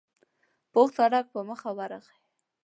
[0.71, 2.17] پوخ سړک په مخه ورغی.